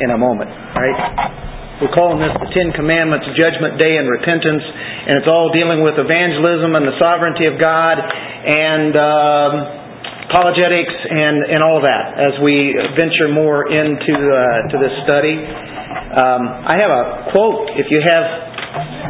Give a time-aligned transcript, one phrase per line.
[0.00, 0.50] in a moment.
[0.74, 1.40] Right?
[1.80, 4.64] We're calling this the Ten Commandments, Judgment Day, and Repentance,
[5.08, 9.52] and it's all dealing with evangelism and the sovereignty of God and um,
[10.28, 15.40] apologetics and, and all of that as we venture more into uh, to this study.
[15.40, 17.72] Um, I have a quote.
[17.80, 18.24] If you have,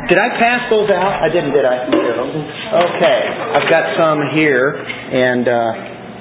[0.06, 1.26] did I pass those out?
[1.26, 1.90] I didn't, did I?
[1.90, 3.18] Okay,
[3.58, 5.58] I've got some here and uh,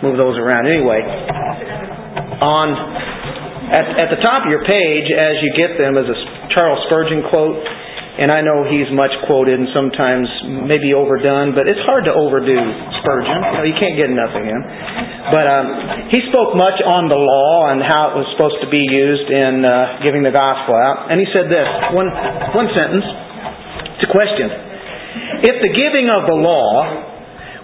[0.02, 0.66] move those around.
[0.66, 1.06] Anyway,
[2.42, 2.68] on
[3.70, 6.18] at, at the top of your page, as you get them, is a
[6.54, 7.62] Charles Spurgeon quote.
[8.20, 10.28] And I know he's much quoted and sometimes
[10.68, 12.52] maybe overdone, but it's hard to overdo
[13.00, 13.40] Spurgeon.
[13.40, 14.60] You, know, you can't get enough of him.
[15.32, 15.66] But um,
[16.12, 19.64] he spoke much on the law and how it was supposed to be used in
[19.64, 21.08] uh, giving the gospel out.
[21.08, 22.12] And he said this one,
[22.52, 23.08] one sentence.
[23.96, 24.52] It's a question.
[25.48, 27.09] If the giving of the law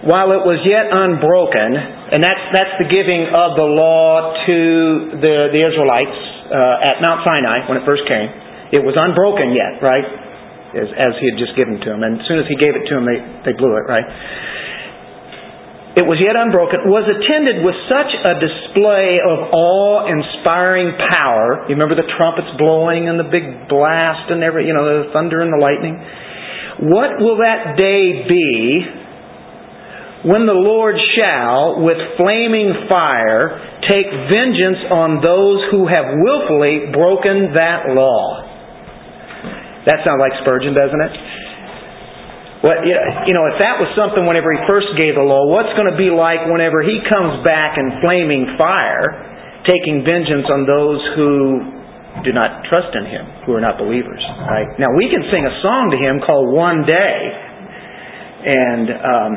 [0.04, 4.58] while it was yet unbroken, and that's, that's the giving of the law to
[5.16, 6.18] the, the Israelites
[6.52, 8.28] uh, at Mount Sinai when it first came.
[8.76, 10.04] It was unbroken yet, right?
[10.76, 12.04] As, as he had just given to them.
[12.04, 14.04] And as soon as he gave it to them, they, they blew it, right?
[15.96, 21.64] It was yet unbroken, was attended with such a display of awe inspiring power.
[21.72, 25.40] You remember the trumpets blowing and the big blast and every, you know, the thunder
[25.40, 25.96] and the lightning?
[26.92, 29.05] What will that day be
[30.26, 37.54] when the Lord shall, with flaming fire, take vengeance on those who have willfully broken
[37.54, 38.42] that law.
[39.86, 41.14] That sounds like Spurgeon, doesn't it?
[42.66, 42.74] Well,
[43.30, 45.94] you know, if that was something whenever he first gave the law, what's going to
[45.94, 51.30] be like whenever he comes back in flaming fire, taking vengeance on those who
[52.26, 54.18] do not trust in him, who are not believers?
[54.42, 54.66] Right?
[54.82, 57.18] Now, we can sing a song to him called One Day,
[58.50, 59.32] and um,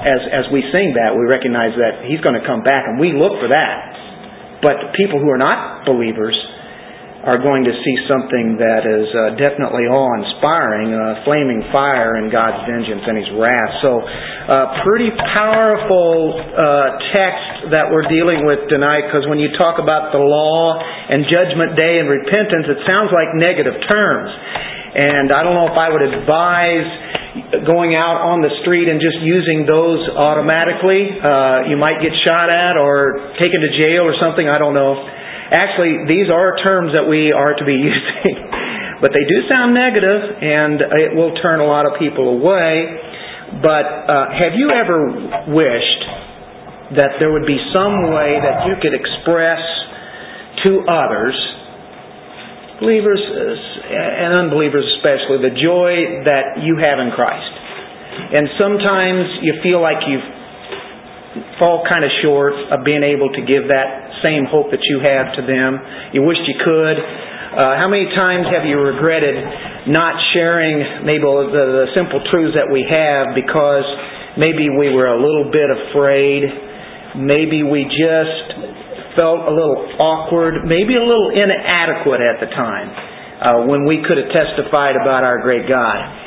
[0.00, 3.14] as, as we sing that, we recognize that He's going to come back, and we
[3.14, 4.60] look for that.
[4.62, 6.34] But people who are not believers
[7.24, 12.60] are going to see something that is uh, definitely awe-inspiring, uh, flaming fire in God's
[12.68, 13.72] vengeance and His wrath.
[13.80, 19.80] So, uh, pretty powerful uh, text that we're dealing with tonight, because when you talk
[19.80, 24.28] about the law and Judgment Day and repentance, it sounds like negative terms.
[24.94, 26.88] And I don't know if I would advise
[27.66, 31.18] going out on the street and just using those automatically.
[31.18, 34.46] Uh, you might get shot at or taken to jail or something.
[34.46, 35.23] I don't know.
[35.54, 38.34] Actually, these are terms that we are to be using,
[38.98, 43.62] but they do sound negative, and it will turn a lot of people away.
[43.62, 46.02] But uh, have you ever wished
[46.98, 49.62] that there would be some way that you could express
[50.66, 51.36] to others,
[52.80, 57.52] believers and unbelievers especially, the joy that you have in Christ.
[58.34, 60.18] And sometimes you feel like you
[61.58, 65.34] fall kind of short of being able to give that same hope that you have
[65.38, 65.78] to them.
[66.14, 66.98] You wished you could.
[67.54, 69.38] Uh, how many times have you regretted
[69.86, 73.86] not sharing maybe the, the simple truths that we have because
[74.34, 76.42] maybe we were a little bit afraid,
[77.14, 78.74] maybe we just
[79.14, 84.18] felt a little awkward, maybe a little inadequate at the time uh, when we could
[84.18, 86.23] have testified about our great God.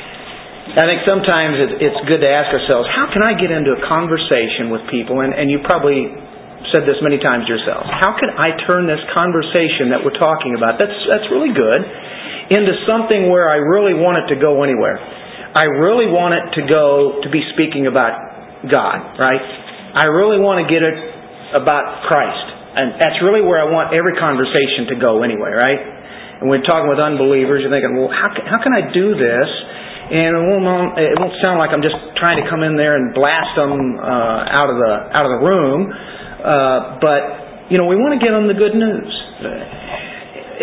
[0.68, 4.68] I think sometimes it's good to ask ourselves, how can I get into a conversation
[4.68, 5.24] with people?
[5.24, 6.12] And, and you probably
[6.74, 7.88] said this many times yourselves.
[7.88, 11.80] How can I turn this conversation that we're talking about, that's, that's really good,
[12.52, 15.00] into something where I really want it to go anywhere?
[15.56, 19.40] I really want it to go to be speaking about God, right?
[19.96, 20.96] I really want to get it
[21.56, 22.46] about Christ.
[22.76, 25.80] And that's really where I want every conversation to go anyway, right?
[26.38, 29.48] And we're talking with unbelievers, you're thinking, well, how can, how can I do this?
[30.08, 33.12] And it won't, it won't sound like I'm just trying to come in there and
[33.12, 35.80] blast them uh, out of the out of the room.
[35.92, 37.20] Uh, but
[37.68, 39.12] you know, we want to give them the good news.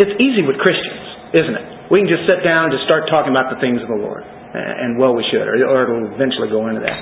[0.01, 1.65] It's easy with Christians, isn't it?
[1.93, 4.25] We can just sit down and just start talking about the things of the Lord,
[4.25, 6.97] and well, we should, or, or it'll eventually go into that.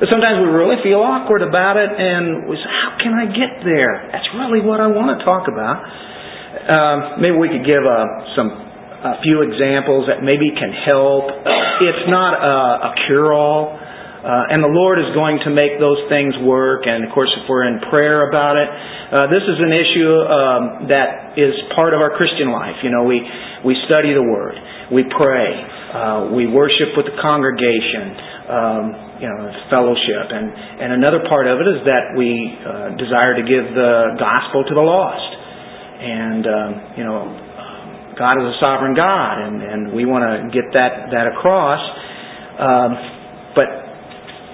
[0.00, 3.60] But sometimes we really feel awkward about it, and we say, "How can I get
[3.60, 5.76] there?" That's really what I want to talk about.
[6.64, 8.71] Um, maybe we could give uh, some
[9.02, 11.26] a few examples that maybe can help.
[11.82, 12.56] It's not a,
[12.86, 16.86] a cure-all, uh, and the Lord is going to make those things work.
[16.86, 20.62] And of course, if we're in prayer about it, uh, this is an issue um,
[20.94, 22.78] that is part of our Christian life.
[22.86, 23.18] You know, we
[23.66, 24.54] we study the Word,
[24.94, 28.30] we pray, uh, we worship with the congregation.
[28.42, 28.84] Um,
[29.22, 29.38] you know,
[29.70, 30.50] fellowship, and
[30.82, 32.26] and another part of it is that we
[32.58, 35.30] uh, desire to give the gospel to the lost
[36.02, 37.22] and um, you know,
[38.22, 41.82] God is a sovereign God, and, and we want to get that that across.
[42.54, 42.90] Um,
[43.58, 43.66] but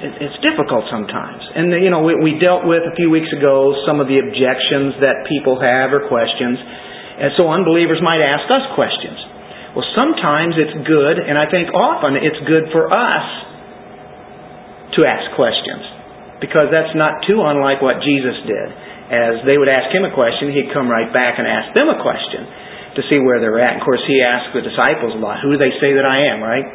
[0.09, 3.77] it, it's difficult sometimes, and you know, we, we dealt with a few weeks ago
[3.85, 6.57] some of the objections that people have or questions,
[7.21, 9.21] And so unbelievers might ask us questions.
[9.77, 13.27] Well, sometimes it's good, and I think often it's good for us
[14.97, 15.85] to ask questions
[16.41, 18.69] because that's not too unlike what Jesus did.
[19.13, 22.01] As they would ask him a question, he'd come right back and ask them a
[22.01, 22.68] question
[22.99, 23.79] to see where they're at.
[23.79, 26.43] Of course, he asked the disciples a lot, Who do they say that I am,
[26.43, 26.67] right?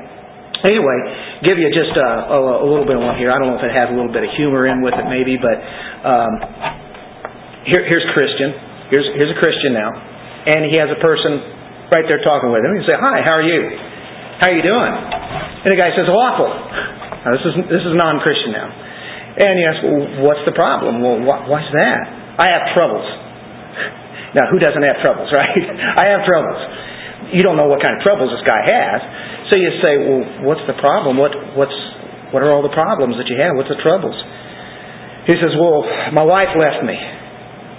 [0.63, 0.97] Anyway,
[1.43, 3.27] give you just a, a, a little bit of one here.
[3.27, 5.35] I don't know if it has a little bit of humor in with it, maybe,
[5.35, 5.59] but
[6.07, 6.31] um,
[7.67, 8.55] here, here's Christian.
[8.87, 9.91] Here's, here's a Christian now.
[9.91, 12.71] And he has a person right there talking with him.
[12.79, 13.59] You say, Hi, how are you?
[14.39, 14.93] How are you doing?
[15.67, 16.51] And the guy says, Awful.
[17.27, 18.67] Now, this is, this is non Christian now.
[18.67, 21.03] And he asks, Well, what's the problem?
[21.03, 22.03] Well, wh- what's that?
[22.39, 23.07] I have troubles.
[24.33, 25.65] Now, who doesn't have troubles, right?
[25.97, 26.59] I have troubles.
[27.33, 28.99] You don't know what kind of troubles this guy has.
[29.49, 31.17] So you say, well, what's the problem?
[31.17, 31.77] What, what's,
[32.33, 33.53] what are all the problems that you have?
[33.55, 34.17] What's the troubles?
[35.29, 36.97] He says, well, my wife left me.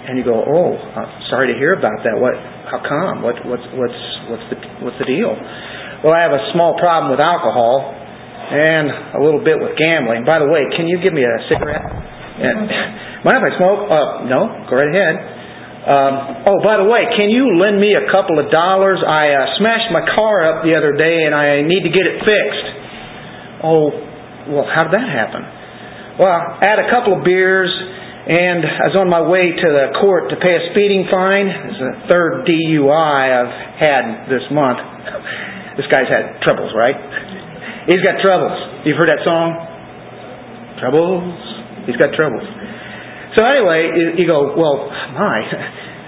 [0.05, 2.13] And you go, oh, I'm sorry to hear about that.
[2.17, 2.37] What?
[2.69, 3.25] How come?
[3.25, 5.33] What, what's, what's, what's, the, what's the deal?
[6.05, 10.21] Well, I have a small problem with alcohol and a little bit with gambling.
[10.21, 11.81] By the way, can you give me a cigarette?
[11.81, 12.69] And,
[13.25, 13.81] mind if I smoke?
[13.89, 15.34] Uh, no, go right ahead.
[15.85, 18.97] Um, oh, by the way, can you lend me a couple of dollars?
[19.05, 22.25] I uh, smashed my car up the other day and I need to get it
[22.25, 22.67] fixed.
[23.61, 23.93] Oh,
[24.49, 25.45] well, how did that happen?
[26.17, 29.93] Well, I had a couple of beers and I was on my way to the
[30.01, 31.45] court to pay a speeding fine.
[31.45, 34.81] It's the third DUI I've had this month.
[35.75, 36.95] This guy's had troubles, right?
[37.91, 38.55] He's got troubles.
[38.87, 39.59] You've heard that song?
[40.79, 41.35] Troubles.
[41.83, 42.47] He's got troubles.
[43.35, 45.37] So anyway, you go, well, my.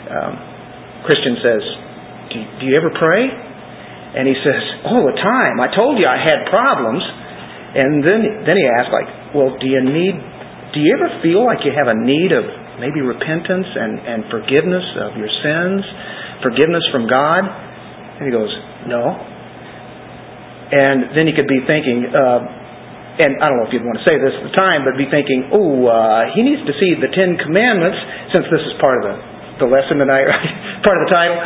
[0.07, 0.33] Um,
[1.03, 1.63] Christian says,
[2.31, 3.23] do, do you ever pray?
[3.27, 5.59] And he says, all the time.
[5.59, 7.03] I told you I had problems.
[7.77, 10.15] And then, then he asked, like, well, do you need,
[10.73, 12.43] do you ever feel like you have a need of
[12.79, 15.83] maybe repentance and, and forgiveness of your sins,
[16.43, 17.43] forgiveness from God?
[17.43, 18.51] And he goes,
[18.87, 19.03] no.
[20.67, 22.56] And then you could be thinking, uh,
[23.17, 25.09] and I don't know if you'd want to say this at the time, but be
[25.09, 27.97] thinking, oh, uh, he needs to see the Ten Commandments,
[28.33, 29.15] since this is part of the,
[29.65, 30.49] the lesson tonight, right?
[30.85, 31.37] part of the title.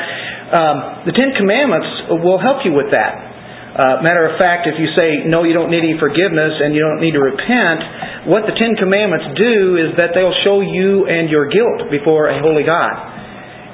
[0.51, 0.75] Um,
[1.07, 3.31] the Ten Commandments will help you with that.
[3.71, 6.83] Uh, matter of fact, if you say, no, you don't need any forgiveness and you
[6.83, 11.31] don't need to repent, what the Ten Commandments do is that they'll show you and
[11.31, 13.10] your guilt before a holy God.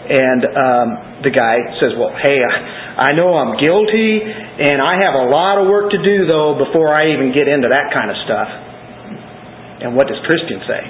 [0.07, 0.88] And um,
[1.27, 5.68] the guy says, well, hey, I know I'm guilty, and I have a lot of
[5.68, 8.50] work to do, though, before I even get into that kind of stuff.
[9.83, 10.81] And what does Christian say?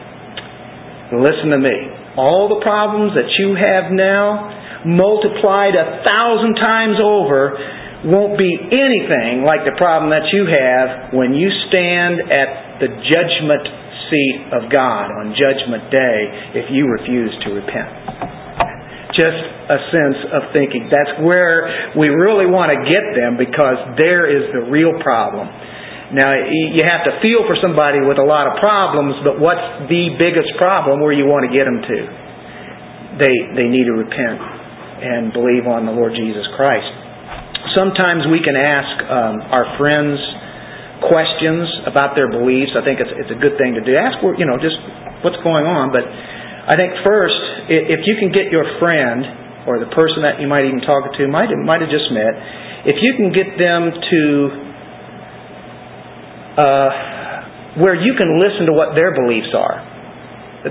[1.18, 1.78] Listen to me.
[2.14, 7.58] All the problems that you have now, multiplied a thousand times over,
[8.06, 13.66] won't be anything like the problem that you have when you stand at the judgment
[14.08, 18.26] seat of God on Judgment Day if you refuse to repent
[19.18, 20.88] just a sense of thinking.
[20.88, 25.50] That's where we really want to get them because there is the real problem.
[26.16, 30.16] Now, you have to feel for somebody with a lot of problems, but what's the
[30.16, 32.00] biggest problem where you want to get them to?
[33.19, 34.40] They, they need to repent
[35.04, 36.88] and believe on the Lord Jesus Christ.
[37.75, 40.16] Sometimes we can ask um, our friends
[41.04, 42.72] questions about their beliefs.
[42.74, 43.94] I think it's, it's a good thing to do.
[44.00, 44.80] Ask, you know, just
[45.22, 46.08] what's going on, but
[46.68, 47.40] I think first,
[47.72, 49.24] if you can get your friend
[49.64, 52.36] or the person that you might even talk to, might might have just met,
[52.83, 54.21] if you can get them to
[56.59, 56.92] uh,
[57.80, 59.80] where you can listen to what their beliefs are,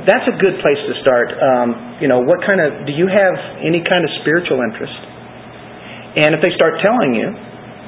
[0.05, 1.33] that's a good place to start.
[1.33, 4.97] Um, you know, what kind of do you have any kind of spiritual interest?
[6.21, 7.33] And if they start telling you,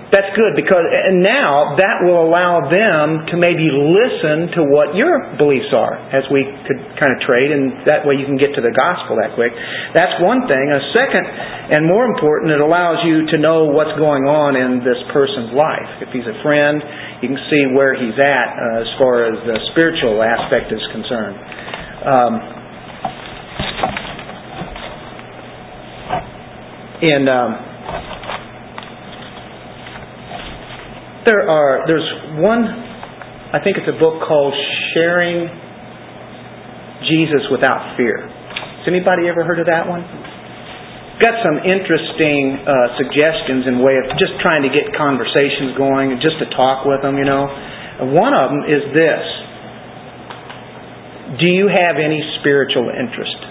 [0.08, 5.36] that's good because and now that will allow them to maybe listen to what your
[5.36, 8.64] beliefs are as we could kind of trade and that way you can get to
[8.64, 9.52] the gospel that quick.
[9.92, 10.64] That's one thing.
[10.72, 11.28] A second
[11.76, 16.00] and more important, it allows you to know what's going on in this person's life.
[16.00, 16.80] If he's a friend,
[17.20, 21.36] you can see where he's at uh, as far as the spiritual aspect is concerned.
[22.08, 22.32] Um,
[27.28, 27.50] um,
[31.26, 32.06] there are there's
[32.38, 32.62] one
[33.48, 34.52] I think it's a book called
[34.92, 35.48] Sharing
[37.08, 38.28] Jesus Without Fear.
[38.28, 40.04] Has anybody ever heard of that one?
[41.16, 46.20] Got some interesting uh, suggestions in way of just trying to get conversations going, and
[46.20, 47.48] just to talk with them, you know.
[48.12, 49.24] One of them is this:
[51.40, 53.47] Do you have any spiritual interest?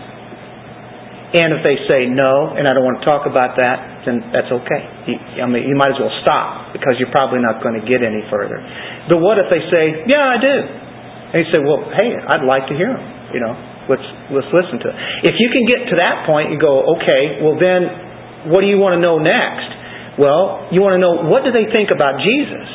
[1.27, 4.47] And if they say no, and I don't want to talk about that, then that's
[4.47, 4.81] okay.
[5.11, 7.99] You, I mean, you might as well stop because you're probably not going to get
[7.99, 8.63] any further.
[9.11, 12.71] But what if they say, "Yeah, I do," and you say, "Well, hey, I'd like
[12.71, 13.03] to hear them."
[13.35, 13.53] You know,
[13.91, 14.95] let's let's listen to it.
[15.27, 18.79] If you can get to that point, you go, "Okay, well then, what do you
[18.79, 19.67] want to know next?
[20.15, 22.67] Well, you want to know what do they think about Jesus?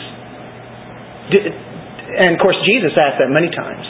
[2.21, 3.89] And of course, Jesus asked that many times.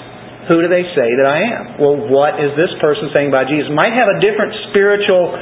[0.52, 1.64] Who do they say that I am?
[1.80, 3.72] Well, what is this person saying about Jesus?
[3.72, 5.32] Might have a different spiritual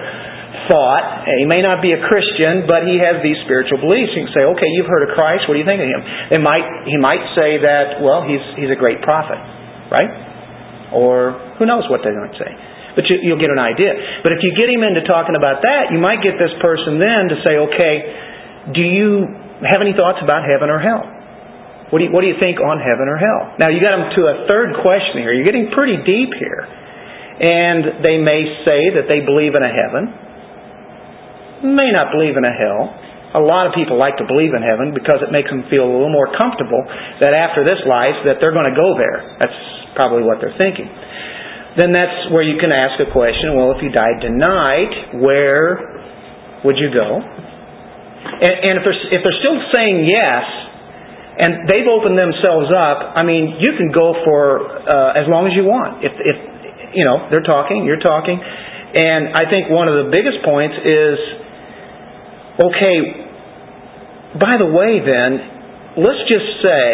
[0.71, 1.27] thought.
[1.27, 4.15] He may not be a Christian, but he has these spiritual beliefs.
[4.15, 5.51] You can say, okay, you've heard of Christ.
[5.51, 6.03] What do you think of him?
[6.31, 9.43] They might, he might say that, well, he's, he's a great prophet,
[9.91, 10.95] right?
[10.95, 12.53] Or who knows what going to say.
[12.95, 13.91] But you, you'll get an idea.
[14.23, 17.35] But if you get him into talking about that, you might get this person then
[17.35, 17.95] to say, okay,
[18.79, 19.27] do you
[19.67, 21.03] have any thoughts about heaven or hell?
[21.91, 23.59] What do you, what do you think on heaven or hell?
[23.59, 25.35] Now you got them to a third question here.
[25.35, 26.71] You're getting pretty deep here.
[27.41, 32.53] And they may say that they believe in a heaven, may not believe in a
[32.53, 32.93] hell.
[33.31, 35.91] A lot of people like to believe in heaven because it makes them feel a
[35.91, 36.83] little more comfortable
[37.23, 39.39] that after this life that they're going to go there.
[39.39, 39.57] That's
[39.95, 40.91] probably what they're thinking.
[41.79, 46.77] Then that's where you can ask a question, well, if you died tonight, where would
[46.77, 47.23] you go?
[47.23, 50.45] And, and if, they're, if they're still saying yes,
[51.39, 53.15] and they've opened themselves up.
[53.15, 56.03] I mean, you can go for uh, as long as you want.
[56.03, 56.37] If, if
[56.97, 61.17] you know they're talking, you're talking, and I think one of the biggest points is,
[62.59, 62.97] okay.
[64.31, 66.87] By the way, then, let's just say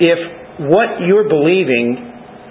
[0.00, 0.20] if
[0.68, 1.96] what you're believing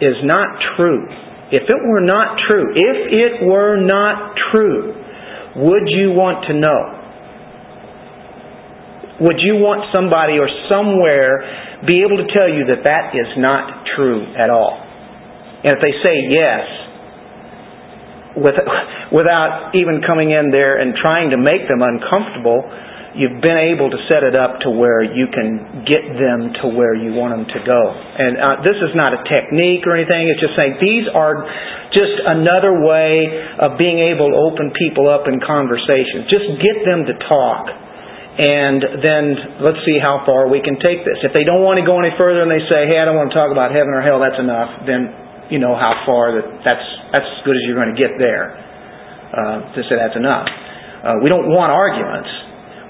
[0.02, 1.06] is not true,
[1.52, 4.94] if it were not true, if it were not true,
[5.58, 7.01] would you want to know?
[9.22, 11.46] Would you want somebody or somewhere
[11.86, 14.82] be able to tell you that that is not true at all?
[15.62, 16.66] And if they say yes,
[18.34, 18.58] with,
[19.14, 22.66] without even coming in there and trying to make them uncomfortable,
[23.14, 26.96] you've been able to set it up to where you can get them to where
[26.96, 27.82] you want them to go.
[27.92, 30.32] And uh, this is not a technique or anything.
[30.32, 31.44] It's just saying these are
[31.92, 33.28] just another way
[33.60, 36.26] of being able to open people up in conversation.
[36.32, 37.91] Just get them to talk
[38.42, 39.24] and then
[39.62, 41.22] let's see how far we can take this.
[41.22, 43.30] If they don't want to go any further and they say, "Hey, I don't want
[43.30, 44.82] to talk about heaven or hell," that's enough.
[44.90, 48.18] Then you know how far that that's that's as good as you're going to get
[48.18, 48.58] there.
[49.32, 50.44] Uh, to say that's enough.
[50.44, 52.28] Uh, we don't want arguments.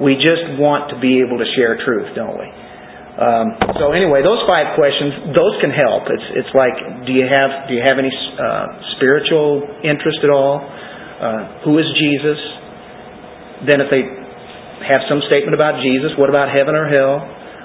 [0.02, 2.50] We just want to be able to share truth, don't we?
[3.12, 6.10] Um, so anyway, those five questions, those can help.
[6.10, 8.68] It's it's like, do you have do you have any uh,
[8.98, 10.64] spiritual interest at all?
[10.64, 12.40] Uh, who is Jesus?
[13.70, 14.21] Then if they
[14.86, 16.14] have some statement about Jesus.
[16.18, 17.18] What about heaven or hell?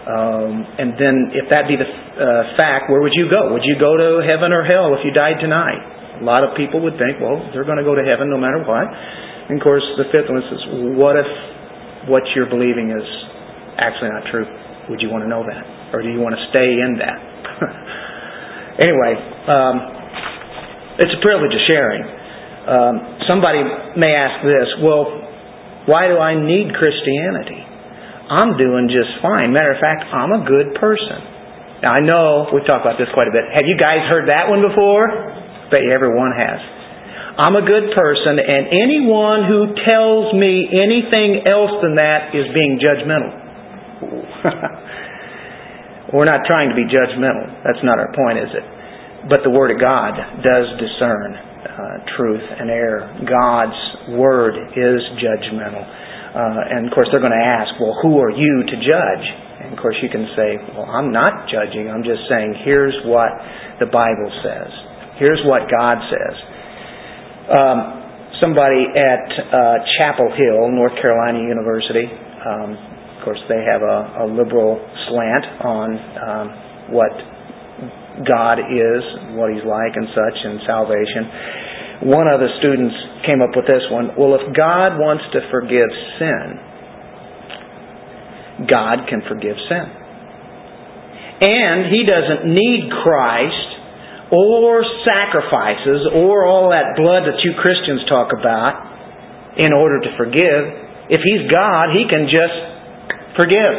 [0.07, 3.51] Um, and then, if that be the uh, fact, where would you go?
[3.51, 6.23] Would you go to heaven or hell if you died tonight?
[6.23, 8.63] A lot of people would think, well, they're going to go to heaven no matter
[8.63, 8.87] what.
[8.87, 10.63] And of course, the fifth one says,
[10.95, 11.27] what if
[12.07, 13.07] what you're believing is
[13.83, 14.47] actually not true?
[14.95, 15.63] Would you want to know that?
[15.91, 17.19] Or do you want to stay in that?
[18.87, 19.13] anyway,
[19.51, 19.77] um,
[21.03, 22.03] it's a privilege of sharing.
[22.67, 22.95] Um,
[23.27, 23.63] somebody
[23.99, 25.26] may ask this, well,
[25.87, 27.63] why do I need Christianity?
[28.27, 29.55] I'm doing just fine.
[29.55, 31.23] Matter of fact, I'm a good person.
[31.83, 33.47] Now, I know we've talked about this quite a bit.
[33.55, 35.07] Have you guys heard that one before?
[35.71, 36.59] Bet everyone has.
[37.37, 42.81] I'm a good person, and anyone who tells me anything else than that is being
[42.81, 43.29] judgmental.
[46.17, 47.45] We're not trying to be judgmental.
[47.61, 48.65] That's not our point, is it?
[49.29, 53.05] But the Word of God does discern uh, truth and error.
[53.29, 53.77] God's
[54.15, 55.83] word is judgmental.
[55.83, 59.27] Uh, and of course, they're going to ask, well, who are you to judge?
[59.65, 61.89] And of course, you can say, well, I'm not judging.
[61.89, 63.33] I'm just saying, here's what
[63.81, 64.71] the Bible says.
[65.17, 66.37] Here's what God says.
[67.57, 67.79] Um,
[68.41, 72.05] somebody at uh, Chapel Hill, North Carolina University,
[72.45, 72.77] um,
[73.17, 74.77] of course, they have a, a liberal
[75.09, 75.89] slant on
[76.21, 76.47] um,
[76.93, 77.15] what
[78.29, 79.03] God is,
[79.35, 81.23] what He's like, and such, and salvation.
[82.05, 84.13] One of the students came up with this one.
[84.21, 85.89] Well, if God wants to forgive
[86.21, 86.61] sin,
[88.69, 89.87] God can forgive sin.
[91.41, 93.69] And He doesn't need Christ
[94.33, 100.63] or sacrifices or all that blood that you Christians talk about in order to forgive.
[101.09, 102.57] If He's God, He can just
[103.37, 103.75] forgive.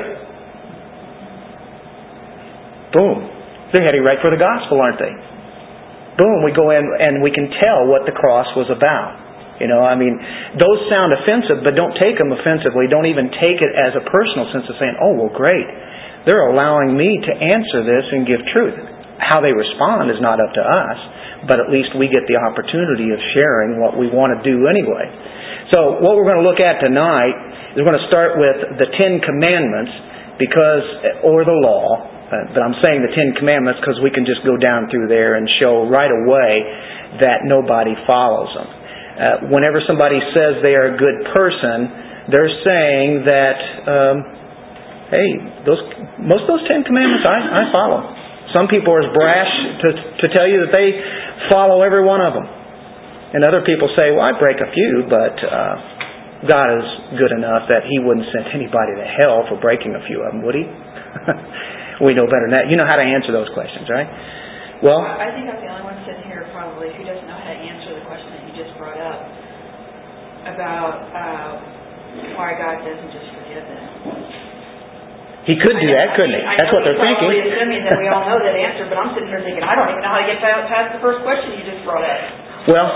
[2.93, 3.29] Boom.
[3.73, 5.26] They're heading right for the gospel, aren't they?
[6.17, 9.27] Boom, we go in and we can tell what the cross was about.
[9.61, 10.13] You know, I mean,
[10.57, 12.85] those sound offensive, but don't take them offensively.
[12.89, 15.65] Don't even take it as a personal sense of saying, oh, well, great.
[16.29, 18.77] They're allowing me to answer this and give truth.
[19.17, 20.99] How they respond is not up to us,
[21.49, 25.09] but at least we get the opportunity of sharing what we want to do anyway.
[25.73, 28.89] So, what we're going to look at tonight is we're going to start with the
[28.93, 29.93] Ten Commandments
[30.37, 30.85] because,
[31.25, 34.59] or the law, uh, but I'm saying the Ten Commandments because we can just go
[34.59, 36.51] down through there and show right away
[37.23, 38.67] that nobody follows them.
[38.67, 41.87] Uh, whenever somebody says they are a good person,
[42.27, 43.57] they're saying that,
[43.87, 44.15] um,
[45.07, 45.29] hey,
[45.63, 45.81] those
[46.19, 48.03] most of those Ten Commandments I, I follow.
[48.51, 49.53] Some people are as brash
[49.83, 49.89] to,
[50.23, 50.99] to tell you that they
[51.47, 52.47] follow every one of them.
[52.47, 55.75] And other people say, well, I break a few, but uh,
[56.47, 56.87] God is
[57.19, 60.43] good enough that He wouldn't send anybody to hell for breaking a few of them,
[60.47, 60.63] would He?
[62.03, 62.65] we know better than that.
[62.69, 64.07] You know how to answer those questions, right?
[64.85, 67.57] Well, I think I'm the only one sitting here probably who doesn't know how to
[67.57, 69.25] answer the question that you just brought up
[70.53, 71.49] about uh,
[72.37, 73.85] why God doesn't just forgive them.
[75.49, 76.43] He could do that, couldn't he?
[76.43, 77.23] That's what they're thinking.
[77.23, 79.95] Probably assuming that we all know that answer, but I'm sitting here thinking I don't
[79.95, 82.19] even know how to get past the first question you just brought up.
[82.67, 82.89] Well,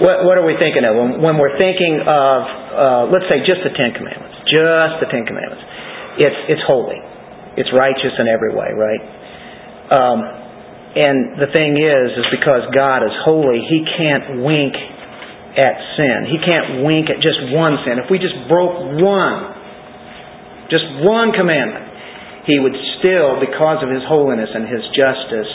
[0.00, 2.38] what, what are we thinking of when, when we're thinking of,
[2.72, 4.40] uh, let's say, just the Ten Commandments?
[4.48, 5.60] Just the Ten Commandments.
[6.16, 6.96] It's it's holy.
[7.56, 9.02] It's righteous in every way, right?
[9.92, 10.18] Um,
[10.92, 14.76] and the thing is, is because God is holy, He can't wink
[15.56, 16.28] at sin.
[16.32, 18.00] He can't wink at just one sin.
[18.00, 19.40] If we just broke one,
[20.72, 25.52] just one commandment, He would still, because of His holiness and His justice,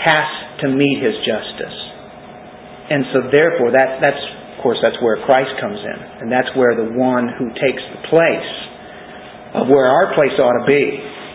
[0.00, 0.28] has
[0.64, 1.76] to meet His justice.
[2.88, 4.24] And so therefore, that, that's,
[4.56, 5.98] of course, that's where Christ comes in.
[6.24, 8.52] And that's where the one who takes the place
[9.54, 10.84] of where our place ought to be.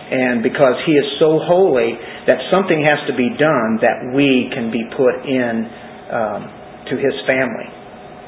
[0.06, 1.98] And because He is so holy
[2.30, 5.54] that something has to be done that we can be put in
[6.14, 6.42] um,
[6.90, 7.70] to His family.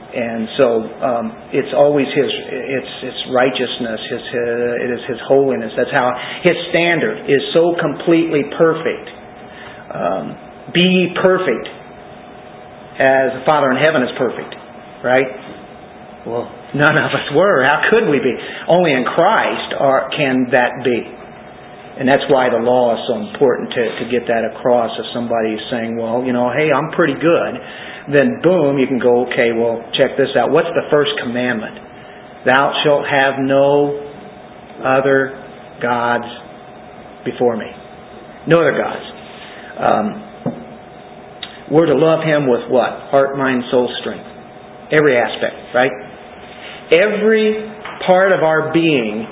[0.08, 0.67] And so
[1.03, 5.70] um, it's always His, it's, it's righteousness, his, uh, it is His holiness.
[5.77, 6.10] That's how
[6.41, 9.08] His standard is so completely perfect.
[9.94, 10.25] Um,
[10.74, 11.67] be perfect
[12.98, 14.51] as the Father in heaven is perfect,
[15.06, 15.29] right?
[16.25, 17.63] Well, None of us were.
[17.63, 18.36] How could we be?
[18.67, 21.00] Only in Christ are, can that be.
[21.97, 24.91] And that's why the law is so important to, to get that across.
[25.00, 27.53] If somebody is saying, well, you know, hey, I'm pretty good,
[28.13, 30.51] then boom, you can go, okay, well, check this out.
[30.51, 31.74] What's the first commandment?
[32.45, 33.97] Thou shalt have no
[34.83, 35.34] other
[35.82, 36.30] gods
[37.25, 37.71] before me.
[38.45, 39.06] No other gods.
[39.82, 40.06] Um,
[41.71, 43.10] we're to love Him with what?
[43.10, 44.23] Heart, mind, soul, strength.
[44.93, 45.91] Every aspect, right?
[46.91, 47.67] Every
[48.06, 49.28] part of our being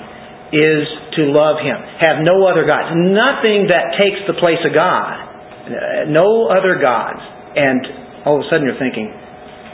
[0.52, 0.84] is
[1.16, 1.78] to love Him.
[2.00, 2.92] Have no other gods.
[2.94, 6.08] Nothing that takes the place of God.
[6.12, 7.22] No other gods.
[7.56, 9.08] And all of a sudden you're thinking,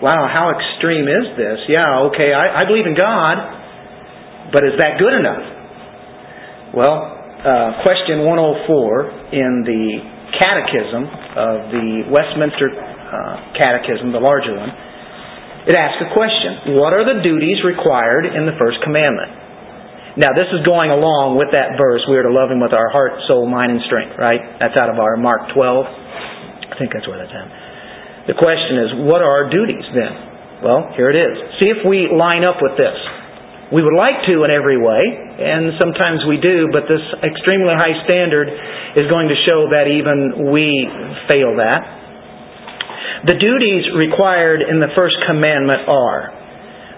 [0.00, 1.58] wow, how extreme is this?
[1.68, 3.36] Yeah, okay, I, I believe in God,
[4.50, 5.46] but is that good enough?
[6.74, 6.96] Well,
[7.42, 9.84] uh, question 104 in the
[10.40, 11.02] Catechism
[11.36, 14.72] of the Westminster uh, Catechism, the larger one,
[15.66, 16.74] it asks a question.
[16.74, 19.42] What are the duties required in the first commandment?
[20.18, 22.04] Now, this is going along with that verse.
[22.04, 24.44] We are to love Him with our heart, soul, mind, and strength, right?
[24.60, 25.64] That's out of our Mark 12.
[25.88, 27.48] I think that's where that's at.
[28.28, 30.12] The question is, what are our duties then?
[30.60, 31.34] Well, here it is.
[31.58, 32.94] See if we line up with this.
[33.72, 35.02] We would like to in every way,
[35.40, 38.52] and sometimes we do, but this extremely high standard
[39.00, 40.68] is going to show that even we
[41.32, 42.01] fail that.
[43.26, 46.32] The duties required in the first commandment are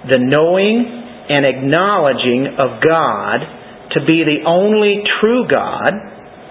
[0.09, 0.85] the knowing
[1.29, 3.38] and acknowledging of God
[3.97, 5.93] to be the only true God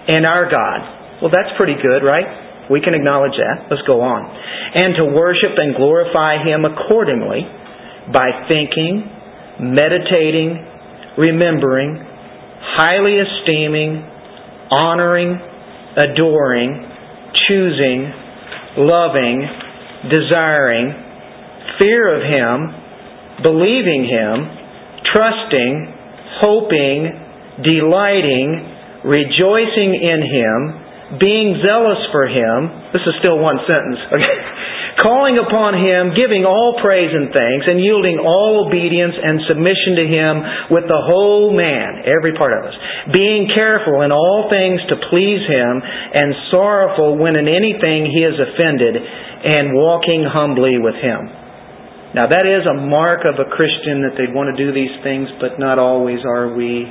[0.08, 1.22] and our God.
[1.22, 2.70] Well, that's pretty good, right?
[2.70, 3.68] We can acknowledge that.
[3.70, 4.24] Let's go on.
[4.24, 7.44] And to worship and glorify Him accordingly
[8.12, 9.04] by thinking,
[9.60, 10.58] meditating,
[11.18, 12.00] remembering,
[12.74, 14.02] highly esteeming,
[14.72, 15.38] honoring,
[15.96, 16.70] adoring,
[17.46, 18.23] choosing,
[18.76, 19.46] loving,
[20.10, 20.92] desiring,
[21.78, 24.34] fear of Him, believing Him,
[25.12, 25.94] trusting,
[26.40, 27.10] hoping,
[27.62, 30.83] delighting, rejoicing in Him,
[31.20, 32.92] being zealous for Him.
[32.92, 34.00] This is still one sentence.
[34.14, 34.64] Okay?
[35.00, 40.06] calling upon Him, giving all praise and thanks, and yielding all obedience and submission to
[40.06, 40.34] Him
[40.70, 42.76] with the whole man, every part of us,
[43.10, 48.38] being careful in all things to please Him, and sorrowful when in anything He is
[48.38, 51.28] offended, and walking humbly with Him.
[52.14, 55.26] Now that is a mark of a Christian that they want to do these things,
[55.42, 56.86] but not always are we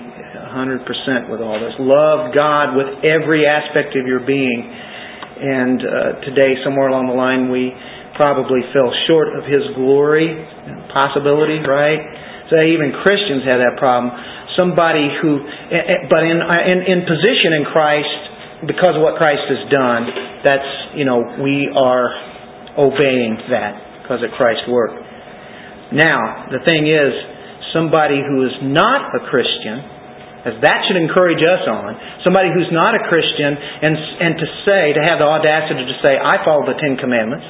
[0.54, 1.74] 100% with all this.
[1.82, 4.62] Love God with every aspect of your being.
[4.64, 7.74] And uh, today, somewhere along the line, we
[8.14, 12.00] probably fell short of His glory, and possibility, right?
[12.54, 14.14] So even Christians have that problem.
[14.54, 15.42] Somebody who,
[15.74, 19.66] eh, eh, but in, uh, in, in position in Christ, because of what Christ has
[19.74, 20.02] done,
[20.46, 22.14] that's, you know, we are
[22.78, 24.94] obeying that because of Christ's work.
[25.92, 27.12] Now, the thing is,
[27.74, 29.93] somebody who is not a Christian,
[30.44, 31.96] as that should encourage us on,
[32.28, 36.20] somebody who's not a Christian, and, and to say, to have the audacity to say,
[36.20, 37.48] I follow the Ten Commandments,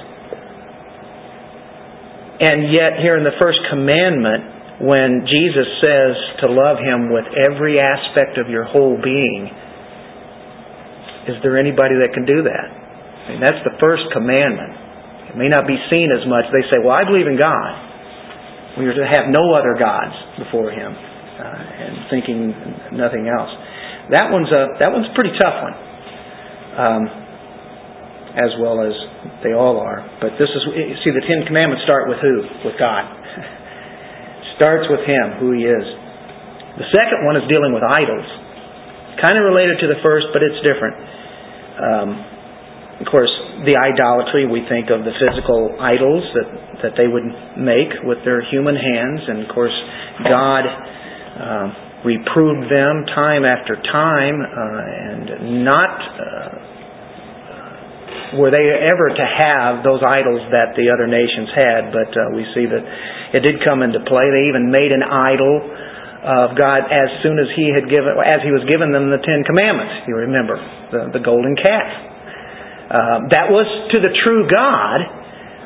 [2.38, 6.14] And yet, here in the first commandment, when Jesus says
[6.46, 9.50] to love Him with every aspect of your whole being,
[11.34, 12.68] is there anybody that can do that?
[13.26, 15.34] I mean, that's the first commandment.
[15.34, 16.46] It may not be seen as much.
[16.54, 17.74] They say, well, I believe in God.
[18.78, 20.94] We are to have no other gods before Him
[21.46, 22.52] and thinking
[22.96, 23.52] nothing else.
[24.12, 25.76] That one's a that one's a pretty tough one,
[26.76, 27.04] um,
[28.36, 28.96] as well as
[29.44, 30.04] they all are.
[30.20, 30.62] But this is
[31.04, 32.36] see the Ten Commandments start with who?
[32.68, 33.04] With God.
[34.60, 35.86] Starts with Him, who He is.
[36.78, 38.28] The second one is dealing with idols.
[39.22, 40.98] Kind of related to the first, but it's different.
[41.74, 42.10] Um,
[43.02, 43.32] of course,
[43.66, 46.48] the idolatry, we think of the physical idols that,
[46.86, 47.26] that they would
[47.58, 49.22] make with their human hands.
[49.28, 49.74] And of course,
[50.24, 50.64] God
[51.34, 51.68] uh,
[52.06, 56.64] reproved them time after time, uh, and not uh,
[58.38, 62.44] were they ever to have those idols that the other nations had, but uh, we
[62.58, 62.84] see that
[63.34, 64.26] it did come into play.
[64.34, 65.62] They even made an idol
[66.24, 69.44] of God as soon as he had given, as he was given them the Ten
[69.46, 70.08] Commandments.
[70.10, 70.56] You remember
[70.90, 71.90] the, the golden calf.
[72.90, 75.23] Uh, that was to the true God,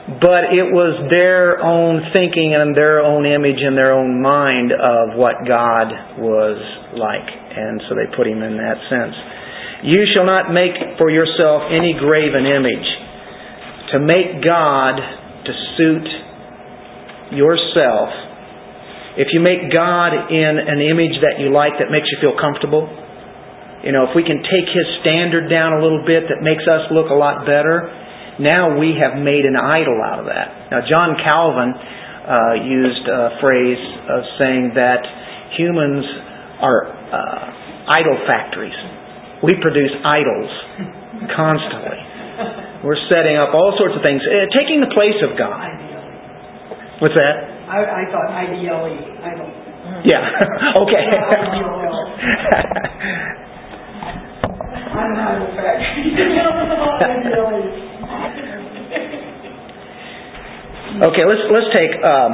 [0.08, 5.20] but it was their own thinking and their own image and their own mind of
[5.20, 6.56] what God was
[6.96, 7.28] like.
[7.28, 9.16] And so they put him in that sense.
[9.84, 12.88] You shall not make for yourself any graven image.
[13.92, 16.08] To make God to suit
[17.36, 18.08] yourself.
[19.20, 22.88] If you make God in an image that you like that makes you feel comfortable,
[23.84, 26.88] you know, if we can take His standard down a little bit that makes us
[26.96, 27.92] look a lot better,
[28.40, 30.70] now we have made an idol out of that.
[30.70, 35.02] Now, John Calvin uh, used a phrase of saying that
[35.58, 36.06] humans
[36.62, 38.78] are uh, idol factories.
[39.42, 40.52] We produce idols
[41.34, 41.98] constantly.
[42.86, 45.58] We're setting up all sorts of things, uh, taking the place of God.
[47.02, 47.36] What's that?
[47.70, 48.30] I, I thought.
[48.34, 48.58] Idol.
[50.06, 50.22] Yeah.
[50.86, 51.06] okay.
[54.98, 57.87] I'm an idol factory.
[60.98, 62.32] Okay, let's let's take um,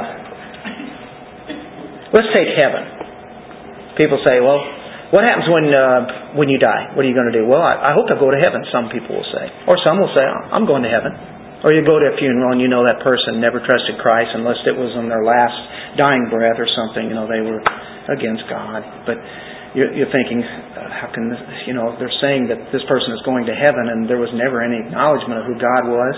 [2.16, 2.82] let's take heaven.
[4.00, 4.56] People say, "Well,
[5.12, 6.96] what happens when uh, when you die?
[6.96, 8.64] What are you going to do?" Well, I, I hope I go to heaven.
[8.72, 11.12] Some people will say, or some will say, "I'm going to heaven."
[11.60, 14.60] Or you go to a funeral and you know that person never trusted Christ unless
[14.68, 15.56] it was on their last
[15.96, 17.08] dying breath or something.
[17.08, 17.60] You know they were
[18.08, 19.16] against God, but
[19.76, 23.44] you're, thinking, uh, how can this, you know they're saying that this person is going
[23.44, 26.14] to heaven and there was never any acknowledgement of who God was.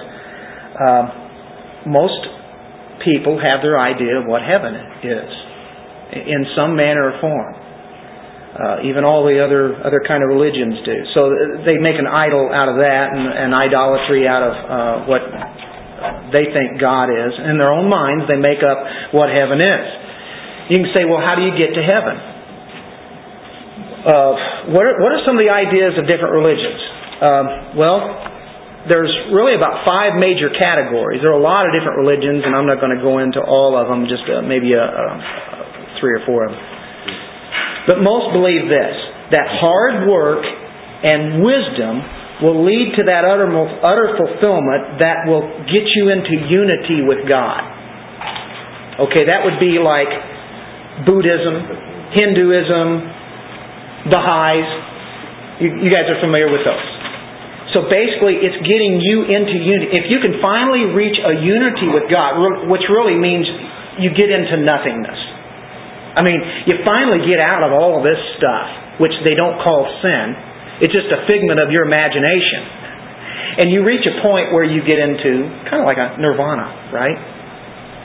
[0.76, 1.04] Um,
[1.94, 2.35] most
[3.04, 5.30] people have their idea of what heaven is
[6.14, 7.54] in some manner or form.
[8.56, 10.96] Uh, even all the other other kind of religions do.
[11.12, 11.28] So
[11.68, 15.20] they make an idol out of that, and an idolatry out of uh, what
[16.32, 17.36] they think God is.
[17.36, 18.80] In their own minds, they make up
[19.12, 19.84] what heaven is.
[20.72, 22.16] You can say, well, how do you get to heaven?
[24.06, 26.80] Uh, what, are, what are some of the ideas of different religions?
[27.22, 27.98] Um, well,
[28.86, 31.18] there's really about five major categories.
[31.18, 33.74] There are a lot of different religions, and I'm not going to go into all
[33.74, 35.06] of them, just uh, maybe a, a,
[35.98, 36.62] three or four of them.
[37.90, 38.94] But most believe this
[39.34, 40.46] that hard work
[41.02, 41.98] and wisdom
[42.46, 43.48] will lead to that utter,
[43.82, 47.58] utter fulfillment that will get you into unity with God.
[49.10, 50.08] Okay, that would be like
[51.04, 52.86] Buddhism, Hinduism,
[54.14, 54.68] Baha'is.
[55.60, 56.95] You, you guys are familiar with those.
[57.74, 59.90] So basically, it's getting you into unity.
[59.98, 62.38] If you can finally reach a unity with God,
[62.70, 63.46] which really means
[63.98, 65.18] you get into nothingness.
[66.16, 70.26] I mean, you finally get out of all this stuff, which they don't call sin.
[70.80, 72.86] It's just a figment of your imagination.
[73.60, 77.18] And you reach a point where you get into kind of like a nirvana, right?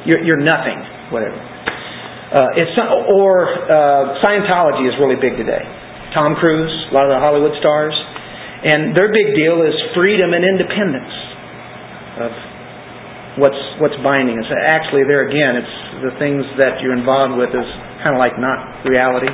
[0.08, 0.80] You're, you're nothing,
[1.12, 1.38] whatever.
[1.38, 2.72] Uh, it's
[3.12, 5.64] or uh, Scientology is really big today.
[6.16, 7.92] Tom Cruise, a lot of the Hollywood stars,
[8.62, 11.14] and their big deal is freedom and independence
[12.22, 12.32] of
[13.42, 14.46] what's what's binding us.
[14.54, 17.68] Actually, there again, it's the things that you're involved with is
[18.06, 19.30] kind of like not reality.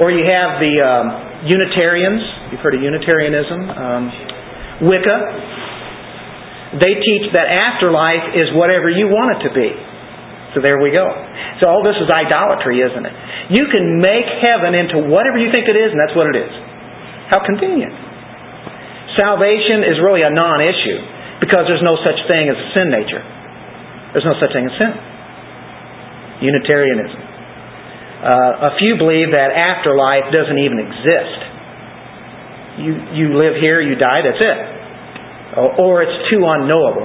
[0.00, 1.06] Or you have the um,
[1.48, 2.20] Unitarians.
[2.52, 3.60] You've heard of Unitarianism.
[3.70, 4.04] Um,
[4.88, 5.16] Wicca.
[6.80, 9.70] They teach that afterlife is whatever you want it to be.
[10.56, 11.04] So there we go.
[11.60, 13.14] So all this is idolatry, isn't it?
[13.52, 16.52] You can make heaven into whatever you think it is, and that's what it is.
[17.28, 17.92] How convenient.
[19.16, 21.00] Salvation is really a non issue
[21.42, 23.22] because there's no such thing as a sin nature.
[24.16, 24.92] There's no such thing as sin.
[26.48, 27.20] Unitarianism.
[28.22, 31.38] Uh, a few believe that afterlife doesn't even exist.
[32.78, 34.58] You, you live here, you die, that's it.
[35.58, 37.04] Or, or it's too unknowable.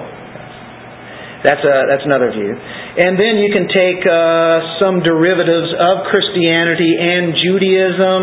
[1.43, 2.53] That's, a, that's another view.
[2.97, 8.19] And then you can take uh, some derivatives of Christianity and Judaism.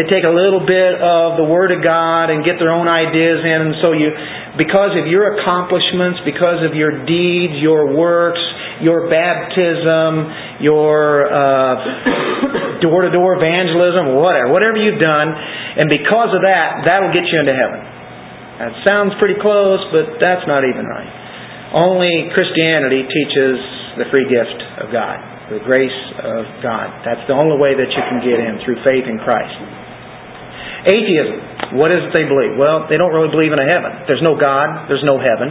[0.00, 3.44] They take a little bit of the Word of God and get their own ideas
[3.44, 3.58] in.
[3.68, 4.08] And so you,
[4.56, 8.40] because of your accomplishments, because of your deeds, your works,
[8.80, 17.12] your baptism, your uh, door-to-door evangelism, whatever, whatever you've done, and because of that, that'll
[17.12, 17.80] get you into heaven.
[18.56, 21.12] That sounds pretty close, but that's not even right.
[21.76, 25.16] Only Christianity teaches the free gift of God,
[25.50, 26.90] the grace of God.
[27.06, 29.54] That's the only way that you can get in through faith in Christ.
[30.84, 31.80] Atheism.
[31.80, 32.60] What is it they believe?
[32.60, 34.04] Well, they don't really believe in a heaven.
[34.06, 34.86] There's no God.
[34.86, 35.48] There's no heaven.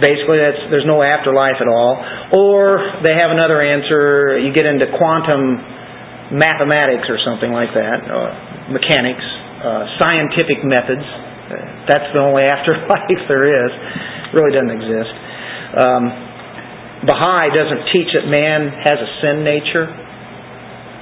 [0.00, 2.00] Basically, there's no afterlife at all.
[2.34, 4.40] Or they have another answer.
[4.40, 5.60] You get into quantum
[6.34, 9.22] mathematics or something like that, uh, mechanics,
[9.62, 11.04] uh, scientific methods.
[11.86, 13.72] That's the only afterlife there is.
[14.32, 15.12] really doesn't exist.
[15.76, 16.23] Um,
[17.04, 19.86] Baha'i doesn't teach that man has a sin nature.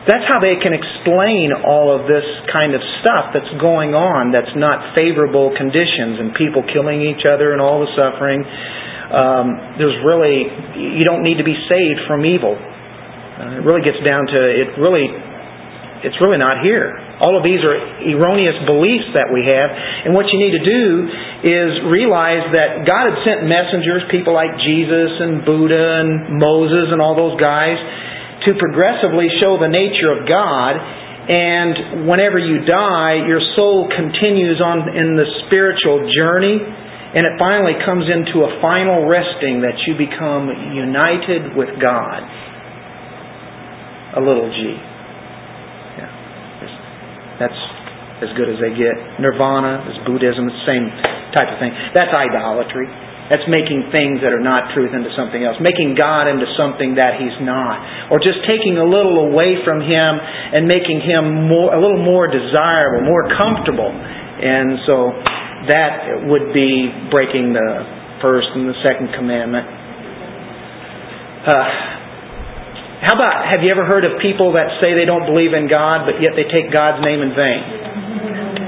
[0.02, 4.50] That's how they can explain all of this kind of stuff that's going on that's
[4.58, 8.42] not favorable conditions and people killing each other and all the suffering.
[8.42, 10.42] Um, there's really,
[10.98, 12.58] you don't need to be saved from evil.
[12.58, 15.06] Uh, it really gets down to, it really,
[16.02, 16.98] it's really not here.
[17.22, 19.70] All of these are erroneous beliefs that we have.
[19.70, 20.82] And what you need to do
[21.42, 27.02] is realize that God had sent messengers, people like Jesus and Buddha and Moses and
[27.02, 27.74] all those guys,
[28.46, 30.78] to progressively show the nature of God.
[31.22, 36.62] And whenever you die, your soul continues on in the spiritual journey.
[36.62, 42.22] And it finally comes into a final resting that you become united with God.
[44.14, 44.78] A little g.
[45.98, 47.38] Yeah.
[47.38, 47.71] That's
[48.22, 48.94] as good as they get.
[49.18, 50.87] Nirvana is Buddhism, it's the same
[51.35, 51.74] type of thing.
[51.92, 52.87] That's idolatry.
[53.30, 55.56] That's making things that are not truth into something else.
[55.62, 58.12] Making God into something that He's not.
[58.12, 62.28] Or just taking a little away from Him and making Him more, a little more
[62.28, 63.88] desirable, more comfortable.
[63.88, 65.16] And so
[65.70, 67.70] that would be breaking the
[68.20, 69.64] first and the second commandment.
[71.42, 71.66] Uh,
[73.02, 76.06] how about, have you ever heard of people that say they don't believe in God,
[76.06, 77.91] but yet they take God's name in vain?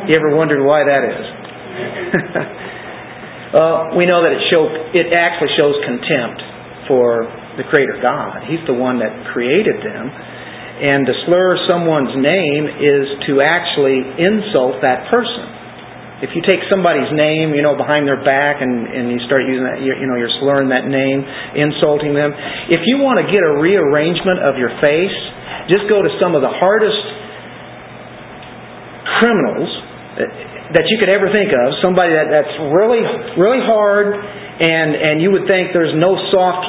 [0.05, 1.25] You ever wondered why that is?
[3.57, 6.41] well, we know that it show it actually shows contempt
[6.89, 7.25] for
[7.57, 8.45] the Creator God.
[8.45, 10.05] He's the one that created them.
[10.75, 15.55] And to slur someone's name is to actually insult that person.
[16.21, 19.65] If you take somebody's name, you know, behind their back and, and you start using
[19.65, 21.21] that, you know, you're slurring that name,
[21.55, 22.33] insulting them.
[22.71, 25.17] If you want to get a rearrangement of your face,
[25.71, 27.03] just go to some of the hardest
[29.21, 29.84] criminals
[30.75, 33.03] that you could ever think of, somebody that, that's really,
[33.39, 36.65] really hard, and, and you would think there's no soft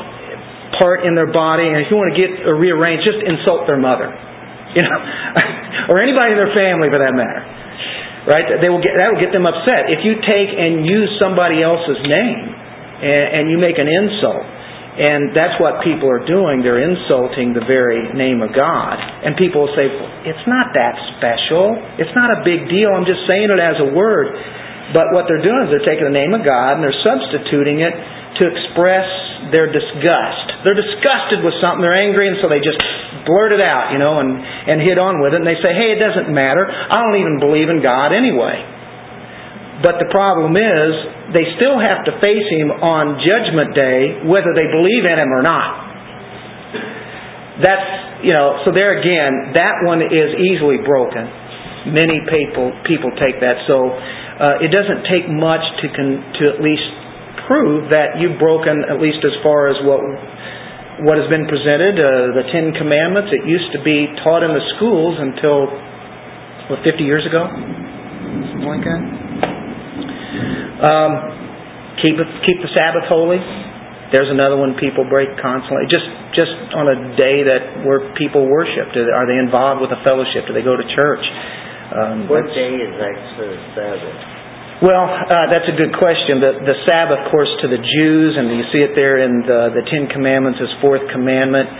[0.82, 4.10] part in their body, and if you want to get rearranged, just insult their mother.
[4.76, 5.00] You know,
[5.94, 7.66] or anybody in their family for that matter
[8.26, 8.46] right?
[8.58, 9.88] They will get, that will get them upset.
[9.94, 12.42] If you take and use somebody else's name
[13.06, 14.44] and, and you make an insult,
[14.96, 16.64] and that's what people are doing.
[16.64, 18.96] They're insulting the very name of God.
[18.96, 19.92] And people will say,
[20.24, 21.76] it's not that special.
[22.00, 22.96] It's not a big deal.
[22.96, 24.32] I'm just saying it as a word.
[24.96, 27.92] But what they're doing is they're taking the name of God and they're substituting it
[28.40, 29.08] to express
[29.52, 30.64] their disgust.
[30.64, 32.80] They're disgusted with something, they're angry, and so they just
[33.28, 35.44] blurt it out, you know, and, and hit on with it.
[35.44, 36.64] And they say, hey, it doesn't matter.
[36.68, 38.64] I don't even believe in God anyway.
[39.84, 40.92] But the problem is,
[41.34, 45.42] they still have to face Him on Judgment Day, whether they believe in Him or
[45.42, 45.86] not.
[47.64, 47.88] That's,
[48.28, 51.24] you know, so there again, that one is easily broken.
[51.86, 53.62] Many people people take that.
[53.70, 56.10] So uh, it doesn't take much to con,
[56.42, 56.90] to at least
[57.48, 60.02] prove that you've broken at least as far as what
[61.06, 63.32] what has been presented, uh, the Ten Commandments.
[63.32, 65.68] It used to be taught in the schools until
[66.72, 69.25] what 50 years ago, something like that.
[70.82, 71.12] Um,
[72.02, 73.39] keep it, keep the Sabbath holy.
[74.13, 75.89] There's another one people break constantly.
[75.89, 76.06] Just
[76.38, 78.93] just on a day that where people worship.
[78.93, 80.45] do, Are they involved with a fellowship?
[80.45, 81.24] Do they go to church?
[81.95, 84.36] Um, what day is actually Sabbath?
[84.84, 86.43] Well, uh, that's a good question.
[86.43, 89.71] The, the Sabbath, of course, to the Jews, and you see it there in the,
[89.71, 91.71] the Ten Commandments as fourth commandment,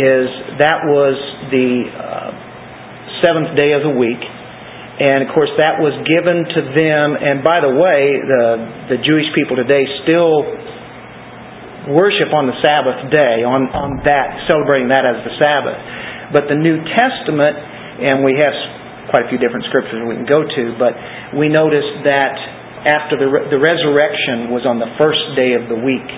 [0.00, 1.16] is that was
[1.52, 2.30] the uh,
[3.20, 4.20] seventh day of the week.
[4.98, 7.14] And of course, that was given to them.
[7.14, 8.44] And by the way, the,
[8.94, 10.42] the Jewish people today still
[11.94, 15.78] worship on the Sabbath day, on, on that, celebrating that as the Sabbath.
[16.34, 17.56] But the New Testament,
[18.02, 18.52] and we have
[19.08, 20.92] quite a few different scriptures we can go to, but
[21.38, 22.36] we notice that
[22.84, 26.10] after the, the resurrection was on the first day of the week.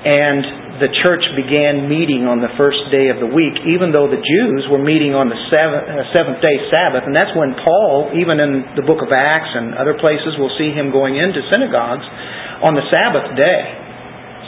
[0.00, 4.18] And the church began meeting on the first day of the week, even though the
[4.18, 7.04] Jews were meeting on the seventh, uh, seventh day Sabbath.
[7.04, 10.72] And that's when Paul, even in the book of Acts and other places, we'll see
[10.72, 12.08] him going into synagogues
[12.64, 13.62] on the Sabbath day.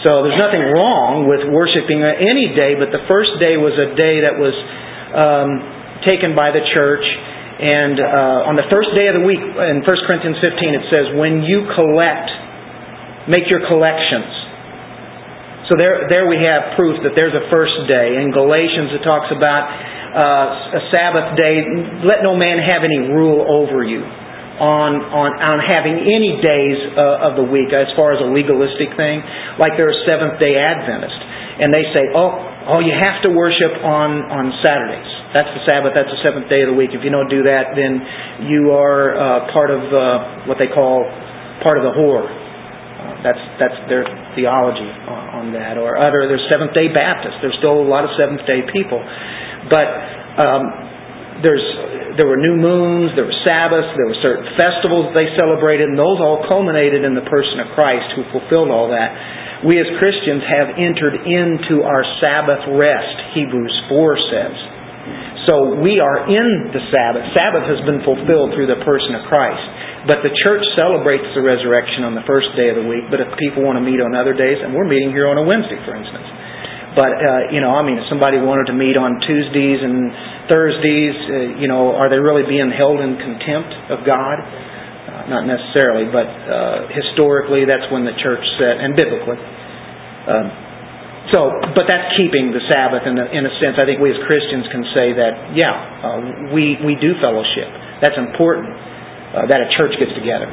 [0.01, 4.25] So there's nothing wrong with worshiping any day, but the first day was a day
[4.25, 4.57] that was
[5.14, 5.51] um,
[6.09, 7.05] taken by the church.
[7.62, 11.05] And uh, on the first day of the week, in 1 Corinthians 15, it says,
[11.14, 14.41] when you collect, make your collections.
[15.73, 18.21] So there, there we have proof that there's a first day.
[18.21, 19.65] In Galatians, it talks about
[20.13, 21.65] uh, a Sabbath day.
[22.05, 27.25] Let no man have any rule over you on, on, on having any days uh,
[27.25, 29.25] of the week as far as a legalistic thing,
[29.57, 31.17] like they're a Seventh day Adventist.
[31.65, 35.09] And they say, oh, oh, you have to worship on, on Saturdays.
[35.33, 36.93] That's the Sabbath, that's the seventh day of the week.
[36.93, 41.09] If you don't do that, then you are uh, part of uh, what they call
[41.65, 42.41] part of the whore.
[43.23, 44.03] That's, that's their
[44.35, 45.79] theology on, that.
[45.79, 47.38] Or other, there's Seventh day Baptists.
[47.43, 48.99] There's still a lot of Seventh day people.
[49.71, 49.87] But
[50.38, 50.62] um,
[51.43, 51.65] there's,
[52.17, 56.23] there were new moons, there were Sabbaths, there were certain festivals they celebrated, and those
[56.23, 59.62] all culminated in the person of Christ who fulfilled all that.
[59.67, 64.55] We as Christians have entered into our Sabbath rest, Hebrews 4 says.
[65.47, 67.27] So we are in the Sabbath.
[67.35, 69.62] Sabbath has been fulfilled through the person of Christ.
[70.03, 73.07] But the church celebrates the resurrection on the first day of the week.
[73.07, 75.45] But if people want to meet on other days, and we're meeting here on a
[75.47, 76.27] Wednesday, for instance.
[76.99, 80.12] But uh, you know, I mean, if somebody wanted to meet on Tuesdays and
[80.51, 84.43] Thursdays, uh, you know, are they really being held in contempt of God?
[84.43, 89.38] Uh, not necessarily, but uh, historically, that's when the church set, and biblically.
[89.38, 90.47] Um,
[91.31, 93.79] so, but that's keeping the Sabbath in a, in a sense.
[93.79, 96.19] I think we as Christians can say that, yeah, uh,
[96.53, 97.71] we we do fellowship.
[98.03, 98.75] That's important
[99.33, 100.49] uh, that a church gets together.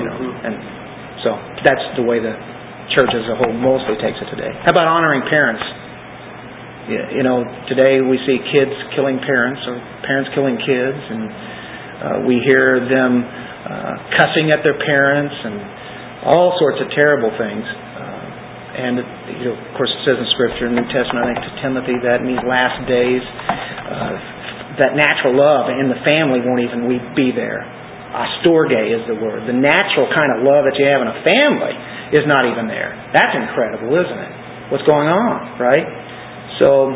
[0.00, 0.56] You know, and
[1.24, 2.32] so that's the way the
[2.92, 4.52] church as a whole mostly takes it today.
[4.64, 5.64] How about honoring parents?
[6.84, 12.44] You know, today we see kids killing parents or parents killing kids, and uh, we
[12.44, 17.64] hear them uh, cussing at their parents and all sorts of terrible things.
[17.64, 18.94] Uh, and
[19.40, 21.52] you know, of course, it says in Scripture, in the New Testament, I think to
[21.64, 24.12] Timothy, that in these last days, uh,
[24.84, 27.64] that natural love in the family won't even we be there
[28.14, 29.42] Astorge is the word.
[29.50, 31.74] The natural kind of love that you have in a family
[32.14, 32.94] is not even there.
[33.10, 34.32] That's incredible, isn't it?
[34.70, 35.82] What's going on, right?
[36.62, 36.94] So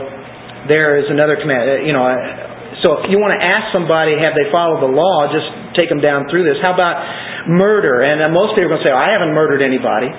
[0.70, 1.66] there is another command.
[1.66, 4.92] Uh, you know, uh, so if you want to ask somebody, have they followed the
[4.94, 5.26] law?
[5.34, 6.62] Just take them down through this.
[6.62, 6.96] How about
[7.50, 8.06] murder?
[8.06, 10.14] And uh, most people are going to say, oh, I haven't murdered anybody.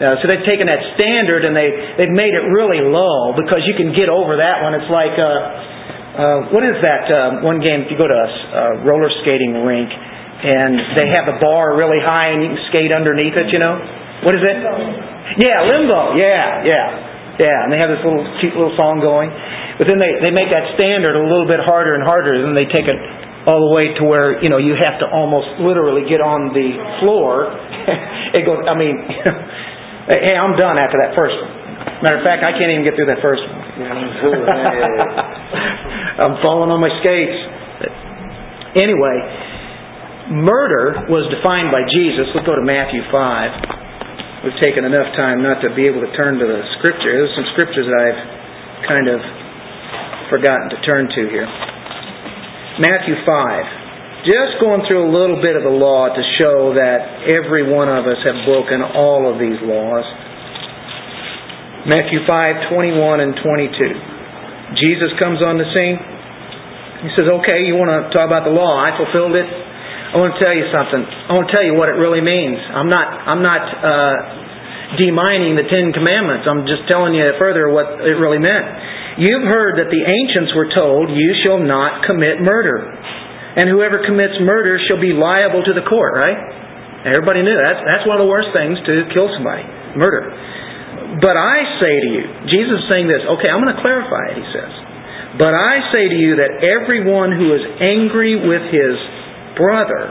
[0.00, 1.68] Uh, so they've taken that standard and they
[2.00, 4.72] they've made it really low because you can get over that one.
[4.72, 5.28] It's like uh,
[6.10, 7.84] uh, what is that uh, one game?
[7.84, 9.92] If you go to a uh, roller skating rink
[10.40, 13.76] and they have the bar really high and you can skate underneath it, you know?
[14.24, 14.56] What is it?
[15.40, 16.16] Yeah, limbo.
[16.16, 16.86] Yeah, yeah.
[17.40, 19.32] Yeah, and they have this little cute little song going.
[19.80, 22.56] But then they, they make that standard a little bit harder and harder, and then
[22.56, 23.00] they take it
[23.48, 26.76] all the way to where, you know, you have to almost literally get on the
[27.00, 27.48] floor.
[28.36, 28.92] it goes, I mean,
[30.12, 31.48] hey, I'm done after that first one.
[32.04, 33.56] Matter of fact, I can't even get through that first one.
[36.28, 37.40] I'm falling on my skates.
[38.76, 39.16] Anyway,
[40.30, 42.30] Murder was defined by Jesus.
[42.30, 44.46] Let's go to Matthew 5.
[44.46, 47.18] We've taken enough time not to be able to turn to the scripture.
[47.18, 48.22] There's some scriptures that I've
[48.86, 49.18] kind of
[50.30, 51.50] forgotten to turn to here.
[52.78, 54.22] Matthew 5.
[54.22, 58.06] Just going through a little bit of the law to show that every one of
[58.06, 60.06] us have broken all of these laws.
[61.90, 64.78] Matthew 5, 21 and 22.
[64.78, 65.98] Jesus comes on the scene.
[67.02, 68.78] He says, okay, you want to talk about the law?
[68.78, 69.48] I fulfilled it.
[70.10, 71.02] I want to tell you something.
[71.06, 72.58] I want to tell you what it really means.
[72.58, 73.06] I'm not.
[73.06, 74.16] I'm not uh,
[74.98, 76.50] demining the Ten Commandments.
[76.50, 79.22] I'm just telling you further what it really meant.
[79.22, 82.90] You've heard that the ancients were told, "You shall not commit murder,"
[83.54, 86.18] and whoever commits murder shall be liable to the court.
[86.18, 86.38] Right?
[87.06, 87.86] Everybody knew that.
[87.86, 89.62] That's one of the worst things to kill somebody.
[89.94, 90.26] Murder.
[91.22, 93.22] But I say to you, Jesus is saying this.
[93.38, 94.42] Okay, I'm going to clarify it.
[94.42, 94.72] He says.
[95.38, 98.94] But I say to you that everyone who is angry with his
[99.56, 100.10] brother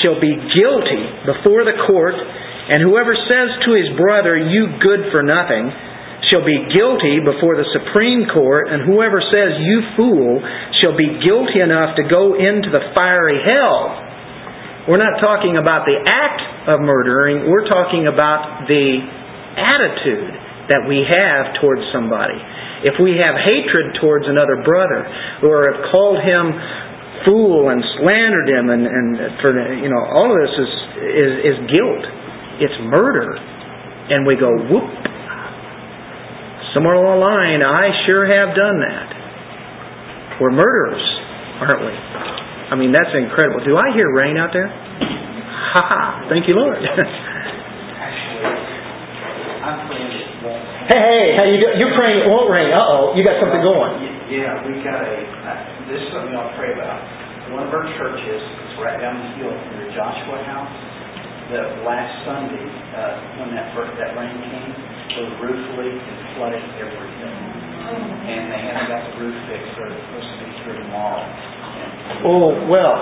[0.00, 5.22] shall be guilty before the court, and whoever says to his brother, You good for
[5.22, 5.70] nothing,
[6.30, 10.42] shall be guilty before the Supreme Court, and whoever says, You fool,
[10.82, 14.10] shall be guilty enough to go into the fiery hell.
[14.90, 18.98] We're not talking about the act of murdering, we're talking about the
[19.54, 20.34] attitude
[20.70, 22.38] that we have towards somebody.
[22.82, 25.06] If we have hatred towards another brother,
[25.46, 26.50] or have called him
[27.24, 30.70] fool and slandered him and, and for you know all of this is,
[31.02, 32.04] is is guilt
[32.60, 33.36] it's murder
[34.10, 34.90] and we go whoop
[36.72, 40.40] Somewhere along the line, I sure have done that.
[40.40, 41.04] We're murderers,
[41.60, 41.92] aren't we?
[41.92, 43.60] I mean, that's incredible.
[43.60, 44.72] Do I hear rain out there?
[44.72, 46.24] Ha ha!
[46.32, 46.80] Thank you, Lord.
[46.80, 46.96] I'm
[49.84, 50.64] praying it won't.
[50.88, 51.76] hey, hey, how you doing?
[51.76, 52.72] You're praying it won't rain.
[52.72, 54.00] Uh oh, you got something going.
[54.32, 55.12] Yeah, we got a,
[55.90, 57.00] this is something I'll pray about.
[57.50, 60.72] One of our churches, it's right down the hill from your Joshua house,
[61.52, 62.64] the last Sunday,
[62.96, 64.72] uh, when that first, that rain came,
[65.18, 67.36] the roof leaked and flooded everything.
[67.92, 71.20] And they haven't got the roof fixed, they're supposed to be through tomorrow.
[71.20, 71.90] And
[72.24, 72.96] Oh well,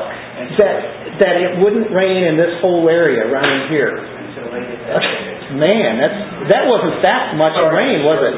[0.56, 0.76] that
[1.20, 3.92] that it wouldn't rain in this whole area right in here.
[3.96, 5.02] Until they get that.
[5.52, 6.18] Man, that's
[6.48, 8.34] that wasn't that much rain, was it?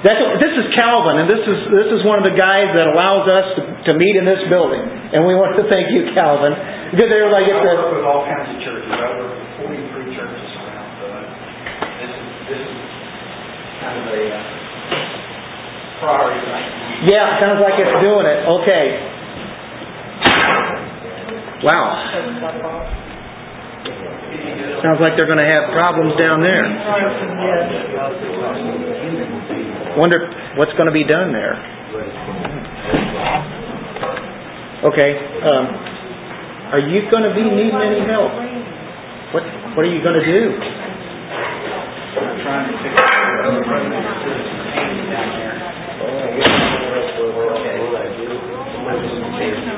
[0.00, 2.72] You guys, That's this is Calvin, and this is this is one of the guys
[2.72, 6.08] that allows us to, to meet in this building, and we want to thank you,
[6.16, 6.56] Calvin,
[6.88, 8.88] because everybody I gets work with all kinds of churches.
[8.88, 11.04] I work with forty-three churches around, so
[12.00, 12.80] this is, this is
[13.84, 14.40] kind of a uh,
[16.00, 17.04] priority right now.
[17.04, 18.40] Yeah, sounds like it's doing it.
[18.56, 18.84] Okay.
[21.60, 21.92] Wow.
[24.80, 26.64] Sounds like they're going to have problems down there.
[29.96, 31.54] Wonder what's going to be done there.
[34.86, 35.10] Okay.
[35.42, 35.64] Um,
[36.70, 38.30] are you going to be needing any help?
[39.34, 39.42] What
[39.76, 40.54] What are you going to do?
[42.20, 43.04] I'm trying to fix the
[43.66, 44.06] president
[45.10, 45.54] down there.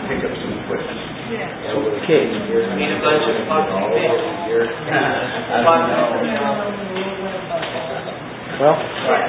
[0.09, 0.99] Pick up some equipment.
[1.33, 2.23] Okay.
[2.77, 4.05] Need a budget, possibly.
[4.05, 6.83] I don't know.
[8.61, 8.77] Well,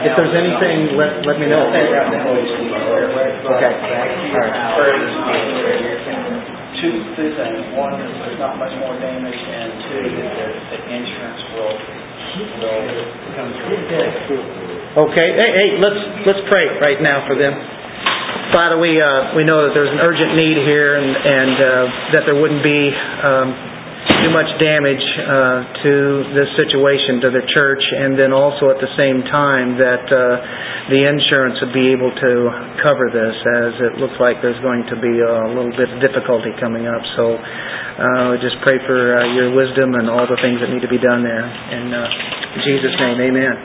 [0.04, 1.64] if there's anything, let let me know.
[1.70, 1.84] Okay.
[3.44, 5.00] All right.
[6.84, 7.64] Two, two things.
[7.80, 11.74] One, is there's not much more damage, and two, that the the insurance will,
[12.60, 12.84] will
[13.40, 14.44] come through.
[14.94, 15.98] Okay, hey, hey, let's,
[16.28, 17.56] let's pray right now for them.
[18.54, 22.24] Father, we, uh, we know that there's an urgent need here and, and, uh, that
[22.30, 22.94] there wouldn't be,
[23.26, 23.58] um,
[24.24, 25.94] too much damage, uh, to
[26.32, 30.40] this situation, to the church, and then also at the same time that, uh,
[30.90, 32.32] the insurance would be able to
[32.80, 36.56] cover this as it looks like there's going to be a little bit of difficulty
[36.60, 37.04] coming up.
[37.20, 40.92] So, uh, just pray for, uh, your wisdom and all the things that need to
[40.92, 41.44] be done there.
[41.44, 43.56] Uh, in Jesus' name, amen.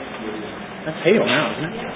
[0.85, 1.88] That's hail now, isn't it?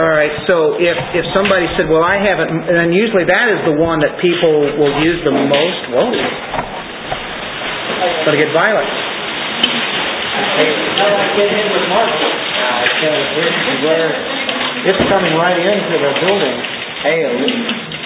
[0.00, 0.32] All right.
[0.48, 4.16] So if if somebody said, "Well, I haven't," and usually that is the one that
[4.16, 5.80] people will use the most.
[5.92, 6.08] Whoa,
[8.32, 8.88] to get violent.
[14.88, 16.56] It's coming right into the building.
[17.04, 17.20] Hey,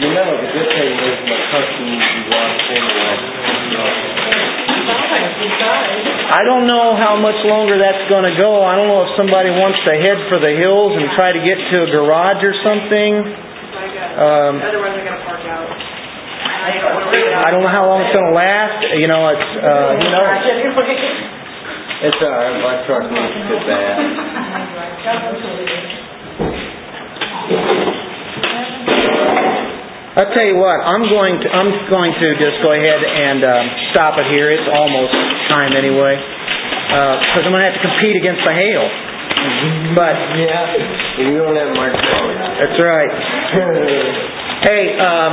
[0.02, 7.38] you know, the good thing is my customers want to I don't know how much
[7.46, 8.64] longer that's going to go.
[8.64, 11.56] I don't know if somebody wants to head for the hills and try to get
[11.58, 13.12] to a garage or something.
[13.24, 15.68] Um, Otherwise, I gotta park out.
[15.68, 18.80] I don't know how long it's going to last.
[18.96, 20.24] You know, it's uh, who knows.
[22.04, 23.96] It's all right, my truck needs to bad.
[30.14, 30.78] I'll tell you what.
[30.78, 34.46] I'm going to I'm going to just go ahead and um, stop it here.
[34.54, 35.10] It's almost
[35.50, 38.84] time anyway, because I'm going to have to compete against the hail.
[39.98, 41.94] But Yeah, you don't have truck.
[42.62, 43.10] that's right.
[44.64, 45.32] Hey, um,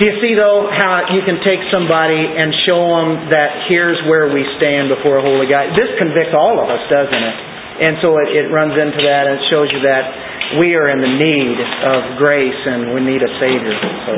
[0.00, 4.26] do you see though how you can take somebody and show them that here's where
[4.32, 5.76] we stand before a holy God?
[5.78, 7.36] This convicts all of us, doesn't it?
[7.84, 10.02] And so it, it runs into that and it shows you that
[10.58, 13.76] we are in the need of grace and we need a Savior.
[14.06, 14.12] So,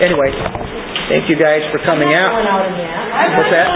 [0.00, 0.32] anyway,
[1.12, 2.32] thank you guys for coming out.
[3.36, 3.68] What's that?